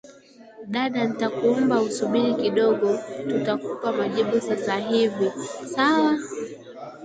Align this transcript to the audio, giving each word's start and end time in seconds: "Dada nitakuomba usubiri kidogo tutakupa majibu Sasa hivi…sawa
"Dada 0.73 0.99
nitakuomba 1.07 1.75
usubiri 1.87 2.31
kidogo 2.43 2.87
tutakupa 3.29 3.87
majibu 3.91 4.39
Sasa 4.41 4.75
hivi…sawa 4.87 6.13